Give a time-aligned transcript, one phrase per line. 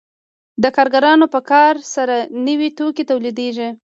[0.63, 2.15] د کارګرانو په کار سره
[2.47, 3.69] نوي توکي تولیدېږي